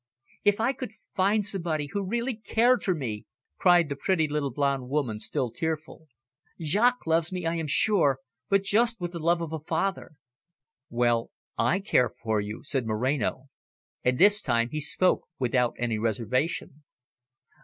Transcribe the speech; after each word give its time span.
"If 0.43 0.59
I 0.59 0.73
could 0.73 0.93
find 1.15 1.45
somebody 1.45 1.87
who 1.91 2.03
really 2.03 2.33
cared 2.35 2.81
for 2.81 2.95
me," 2.95 3.27
cried 3.59 3.87
the 3.87 3.95
pretty 3.95 4.27
little 4.27 4.49
blonde 4.49 4.89
woman, 4.89 5.19
still 5.19 5.51
tearful. 5.51 6.07
"Jaques 6.59 7.05
loves 7.05 7.31
me, 7.31 7.45
I 7.45 7.53
am 7.53 7.67
sure, 7.67 8.17
but 8.49 8.63
just 8.63 8.99
with 8.99 9.11
the 9.11 9.19
love 9.19 9.41
of 9.41 9.53
a 9.53 9.59
father." 9.59 10.13
"Well, 10.89 11.29
I 11.55 11.81
care 11.81 12.09
for 12.09 12.41
you," 12.41 12.63
said 12.63 12.87
Moreno, 12.87 13.49
and 14.03 14.17
this 14.17 14.41
time 14.41 14.69
he 14.69 14.81
spoke 14.81 15.27
without 15.37 15.75
any 15.77 15.99
reservation. 15.99 16.83